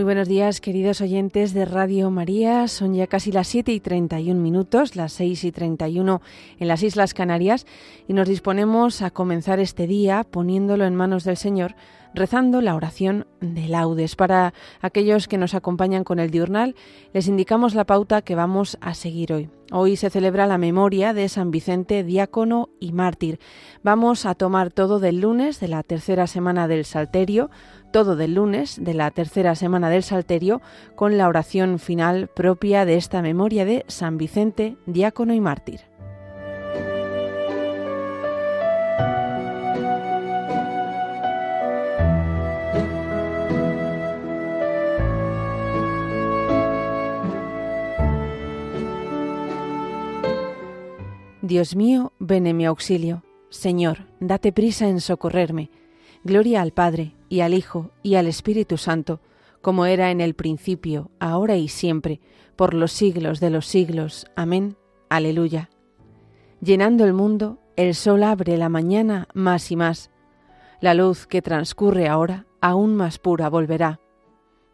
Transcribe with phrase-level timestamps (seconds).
[0.00, 2.68] Muy buenos días, queridos oyentes de Radio María.
[2.68, 6.22] Son ya casi las 7 y 31 minutos, las 6 y 31
[6.58, 7.66] en las Islas Canarias,
[8.08, 11.74] y nos disponemos a comenzar este día poniéndolo en manos del Señor,
[12.14, 14.16] rezando la oración de laudes.
[14.16, 16.74] Para aquellos que nos acompañan con el diurnal,
[17.12, 19.50] les indicamos la pauta que vamos a seguir hoy.
[19.72, 23.38] Hoy se celebra la memoria de San Vicente, diácono y mártir.
[23.84, 27.50] Vamos a tomar todo del lunes de la tercera semana del Salterio,
[27.92, 30.60] todo del lunes de la tercera semana del Salterio
[30.96, 35.89] con la oración final propia de esta memoria de San Vicente, diácono y mártir.
[51.50, 53.24] Dios mío, ven en mi auxilio.
[53.48, 55.68] Señor, date prisa en socorrerme.
[56.22, 59.20] Gloria al Padre, y al Hijo, y al Espíritu Santo,
[59.60, 62.20] como era en el principio, ahora y siempre,
[62.54, 64.26] por los siglos de los siglos.
[64.36, 64.76] Amén.
[65.08, 65.70] Aleluya.
[66.60, 70.12] Llenando el mundo, el sol abre la mañana más y más.
[70.80, 73.98] La luz que transcurre ahora, aún más pura volverá.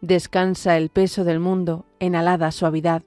[0.00, 3.04] Descansa el peso del mundo en alada suavidad.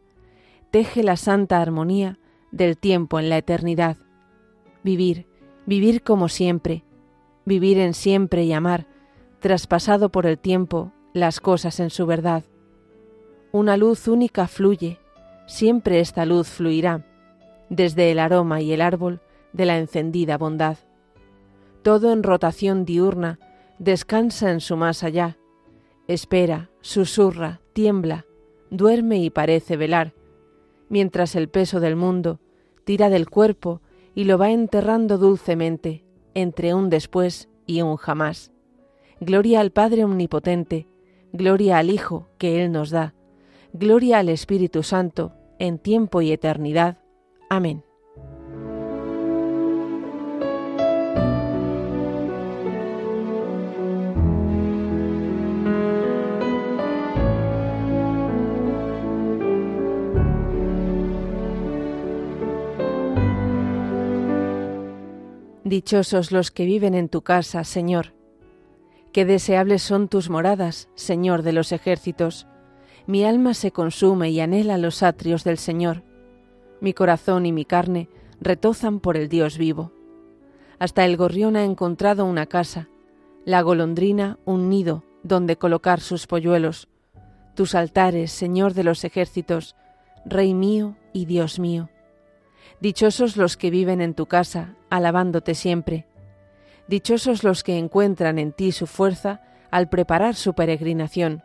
[0.71, 2.17] Teje la santa armonía
[2.51, 3.97] del tiempo en la eternidad.
[4.83, 5.27] Vivir,
[5.65, 6.83] vivir como siempre,
[7.45, 8.87] vivir en siempre y amar,
[9.39, 12.43] traspasado por el tiempo las cosas en su verdad.
[13.51, 14.99] Una luz única fluye,
[15.45, 17.05] siempre esta luz fluirá,
[17.69, 19.21] desde el aroma y el árbol
[19.53, 20.77] de la encendida bondad.
[21.81, 23.39] Todo en rotación diurna
[23.79, 25.37] descansa en su más allá,
[26.07, 28.25] espera, susurra, tiembla,
[28.69, 30.13] duerme y parece velar,
[30.89, 32.39] mientras el peso del mundo
[32.83, 33.81] tira del cuerpo
[34.15, 38.51] y lo va enterrando dulcemente entre un después y un jamás.
[39.19, 40.87] Gloria al Padre Omnipotente,
[41.33, 43.13] gloria al Hijo que Él nos da,
[43.73, 46.97] gloria al Espíritu Santo, en tiempo y eternidad.
[47.49, 47.86] Amén.
[65.67, 68.13] Dichosos los que viven en tu casa, Señor.
[69.11, 72.47] Qué deseables son tus moradas, Señor de los ejércitos.
[73.05, 76.03] Mi alma se consume y anhela los atrios del Señor.
[76.79, 78.07] Mi corazón y mi carne
[78.39, 79.91] retozan por el Dios vivo.
[80.79, 82.87] Hasta el gorrión ha encontrado una casa,
[83.43, 86.87] la golondrina un nido donde colocar sus polluelos.
[87.55, 89.75] Tus altares, Señor de los ejércitos,
[90.23, 91.89] Rey mío y Dios mío.
[92.79, 96.05] Dichosos los que viven en tu casa, alabándote siempre.
[96.87, 101.41] Dichosos los que encuentran en ti su fuerza al preparar su peregrinación.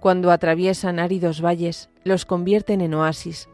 [0.00, 3.50] Cuando atraviesan áridos valles, los convierten en oasis,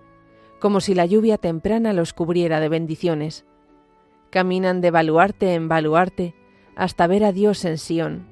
[0.61, 3.45] como si la lluvia temprana los cubriera de bendiciones.
[4.31, 6.35] Caminan de baluarte en baluarte
[6.77, 8.29] hasta ver a Dios en Sión.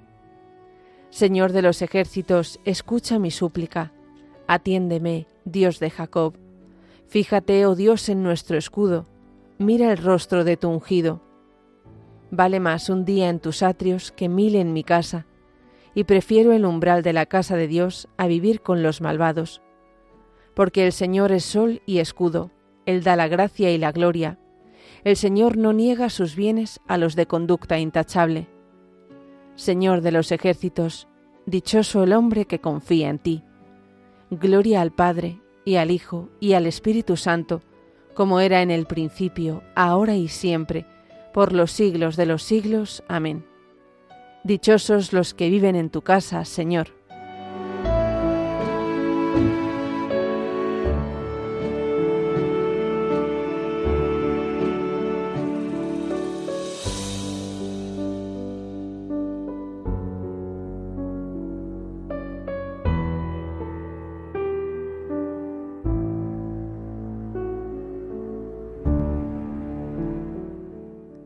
[1.11, 3.93] Señor de los ejércitos, escucha mi súplica.
[4.47, 6.46] Atiéndeme, Dios de Jacob
[7.09, 9.07] Fíjate, oh Dios, en nuestro escudo,
[9.59, 11.23] mira el rostro de tu ungido.
[12.31, 15.27] Vale más un día en tus atrios que mil en mi casa,
[15.95, 19.63] y prefiero el umbral de la casa de Dios a vivir con los malvados.
[20.55, 22.51] Porque el Señor es sol y escudo,
[22.87, 24.39] Él da la gracia y la gloria.
[25.05, 28.49] El Señor no niega sus bienes a los de conducta intachable.
[29.55, 31.07] Señor de los ejércitos,
[31.47, 33.45] dichoso el hombre que confía en ti.
[34.31, 37.61] Gloria al Padre, y al Hijo, y al Espíritu Santo,
[38.15, 40.87] como era en el principio, ahora y siempre,
[41.35, 43.03] por los siglos de los siglos.
[43.09, 43.45] Amén.
[44.43, 46.96] Dichosos los que viven en tu casa, Señor.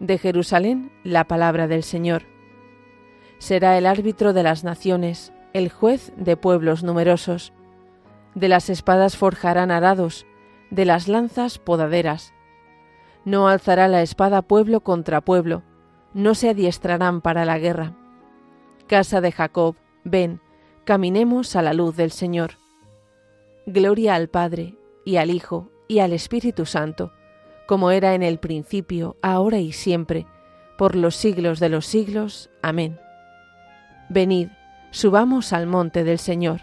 [0.00, 2.22] de Jerusalén la palabra del Señor.
[3.38, 7.52] Será el árbitro de las naciones, el juez de pueblos numerosos.
[8.34, 10.26] De las espadas forjarán arados,
[10.70, 12.32] de las lanzas podaderas.
[13.24, 15.62] No alzará la espada pueblo contra pueblo,
[16.14, 17.94] no se adiestrarán para la guerra.
[18.86, 20.40] Casa de Jacob, ven,
[20.84, 22.52] caminemos a la luz del Señor.
[23.66, 27.12] Gloria al Padre, y al Hijo, y al Espíritu Santo,
[27.70, 30.26] como era en el principio, ahora y siempre,
[30.76, 32.50] por los siglos de los siglos.
[32.62, 32.98] Amén.
[34.08, 34.48] Venid,
[34.90, 36.62] subamos al monte del Señor.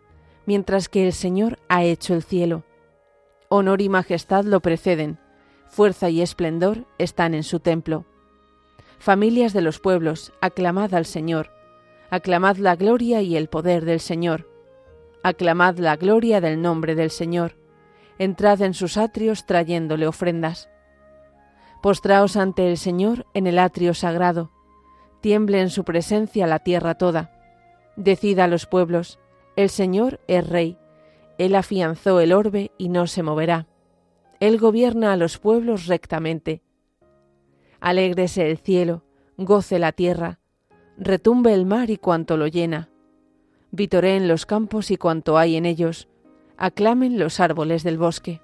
[0.45, 2.63] mientras que el Señor ha hecho el cielo.
[3.49, 5.19] Honor y majestad lo preceden,
[5.67, 8.05] fuerza y esplendor están en su templo.
[8.99, 11.49] Familias de los pueblos, aclamad al Señor,
[12.09, 14.47] aclamad la gloria y el poder del Señor,
[15.23, 17.55] aclamad la gloria del nombre del Señor,
[18.19, 20.69] entrad en sus atrios trayéndole ofrendas.
[21.81, 24.51] Postraos ante el Señor en el atrio sagrado,
[25.21, 27.31] tiemble en su presencia la tierra toda.
[27.95, 29.19] Decida a los pueblos,
[29.55, 30.77] el Señor es Rey.
[31.37, 33.67] Él afianzó el orbe y no se moverá.
[34.39, 36.61] Él gobierna a los pueblos rectamente.
[37.79, 39.03] Alégrese el cielo,
[39.37, 40.39] goce la tierra,
[40.97, 42.89] retumbe el mar y cuanto lo llena.
[43.71, 46.07] Vitoreen los campos y cuanto hay en ellos,
[46.57, 48.41] aclamen los árboles del bosque.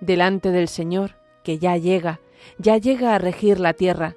[0.00, 2.20] Delante del Señor, que ya llega,
[2.58, 4.16] ya llega a regir la tierra.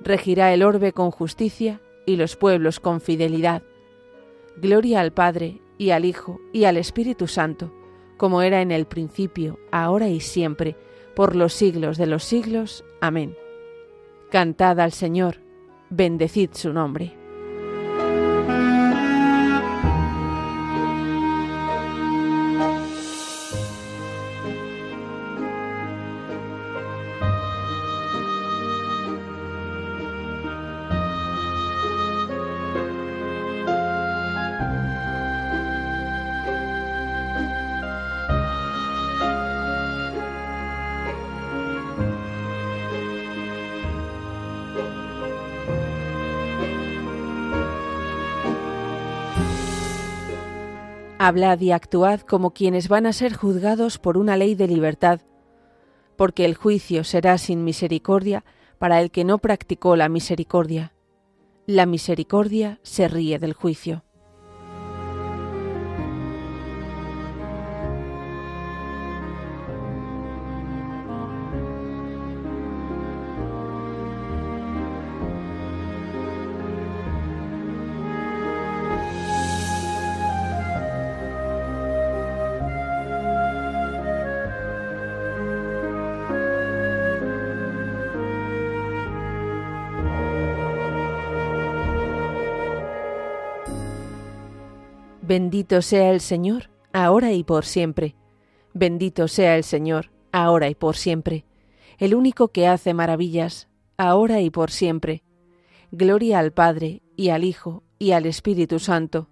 [0.00, 3.62] Regirá el orbe con justicia y los pueblos con fidelidad.
[4.60, 7.72] Gloria al Padre, y al Hijo, y al Espíritu Santo,
[8.18, 10.76] como era en el principio, ahora y siempre,
[11.16, 12.84] por los siglos de los siglos.
[13.00, 13.34] Amén.
[14.30, 15.36] Cantad al Señor,
[15.88, 17.19] bendecid su nombre.
[51.22, 55.20] Hablad y actuad como quienes van a ser juzgados por una ley de libertad,
[56.16, 58.42] porque el juicio será sin misericordia
[58.78, 60.94] para el que no practicó la misericordia.
[61.66, 64.02] La misericordia se ríe del juicio.
[95.30, 98.16] Bendito sea el Señor, ahora y por siempre.
[98.74, 101.44] Bendito sea el Señor, ahora y por siempre.
[101.98, 105.22] El único que hace maravillas, ahora y por siempre.
[105.92, 109.28] Gloria al Padre, y al Hijo, y al Espíritu Santo.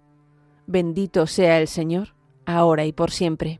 [0.67, 2.15] Bendito sea el Señor,
[2.45, 3.59] ahora y por siempre.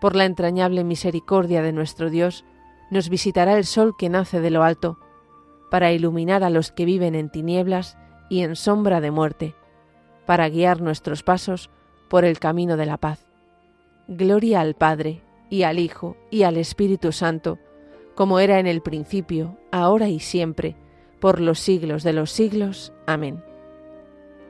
[0.00, 2.44] Por la entrañable misericordia de nuestro Dios,
[2.90, 4.98] nos visitará el sol que nace de lo alto,
[5.70, 7.98] para iluminar a los que viven en tinieblas
[8.30, 9.54] y en sombra de muerte,
[10.26, 11.70] para guiar nuestros pasos
[12.08, 13.26] por el camino de la paz.
[14.06, 17.58] Gloria al Padre, y al Hijo, y al Espíritu Santo,
[18.14, 20.76] como era en el principio, ahora y siempre,
[21.20, 22.92] por los siglos de los siglos.
[23.06, 23.42] Amén.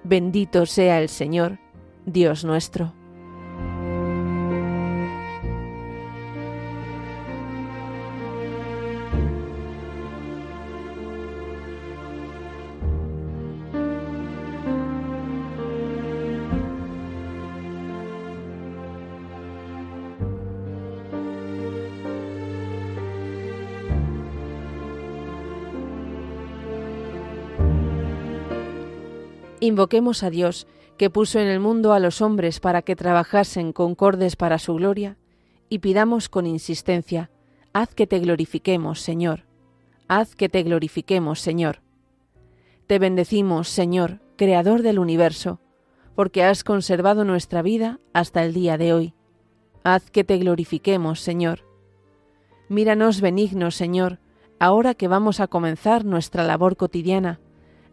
[0.05, 1.59] Bendito sea el Señor,
[2.07, 2.95] Dios nuestro.
[29.68, 34.34] Invoquemos a Dios, que puso en el mundo a los hombres para que trabajasen concordes
[34.34, 35.18] para su gloria,
[35.68, 37.30] y pidamos con insistencia,
[37.75, 39.44] haz que te glorifiquemos, Señor,
[40.08, 41.82] haz que te glorifiquemos, Señor.
[42.87, 45.60] Te bendecimos, Señor, Creador del universo,
[46.14, 49.14] porque has conservado nuestra vida hasta el día de hoy.
[49.84, 51.66] Haz que te glorifiquemos, Señor.
[52.70, 54.18] Míranos benignos, Señor,
[54.58, 57.38] ahora que vamos a comenzar nuestra labor cotidiana,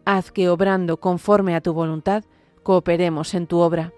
[0.06, 2.24] haz que obrando conforme a tu voluntad,
[2.62, 3.92] cooperemos en tu obra.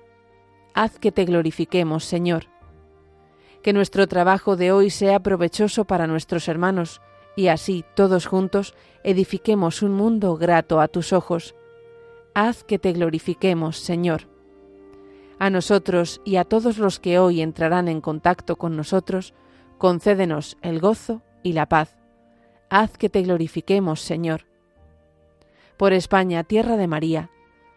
[0.74, 2.46] Haz que te glorifiquemos, Señor.
[3.62, 7.02] Que nuestro trabajo de hoy sea provechoso para nuestros hermanos,
[7.36, 8.74] y así, todos juntos,
[9.04, 11.54] edifiquemos un mundo grato a tus ojos.
[12.34, 14.22] Haz que te glorifiquemos, Señor.
[15.38, 19.34] A nosotros y a todos los que hoy entrarán en contacto con nosotros,
[19.76, 21.98] concédenos el gozo y la paz.
[22.70, 24.47] Haz que te glorifiquemos, Señor
[25.78, 27.30] por España, tierra de María,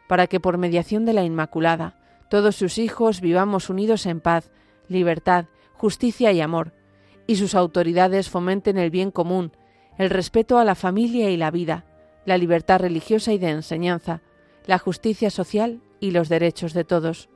[0.10, 1.96] para que por mediación de la Inmaculada,
[2.30, 4.52] todos sus hijos vivamos unidos en paz,
[4.88, 6.74] libertad, justicia y amor,
[7.28, 9.52] y sus autoridades fomenten el bien común,
[9.98, 11.86] el respeto a la familia y la vida,
[12.26, 14.22] la libertad religiosa y de enseñanza,
[14.66, 17.30] la justicia social y los derechos de todos.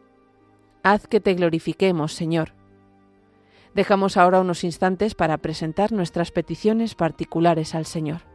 [0.83, 2.53] Haz que te glorifiquemos, Señor.
[3.73, 8.34] Dejamos ahora unos instantes para presentar nuestras peticiones particulares al Señor.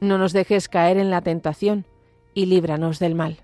[0.00, 1.86] no nos dejes caer en la tentación
[2.34, 3.38] y líbranos del mal.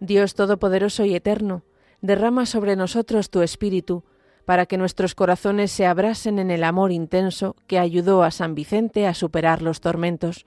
[0.00, 1.62] Dios Todopoderoso y Eterno,
[2.00, 4.02] derrama sobre nosotros tu Espíritu,
[4.44, 9.06] para que nuestros corazones se abrasen en el amor intenso que ayudó a San Vicente
[9.06, 10.46] a superar los tormentos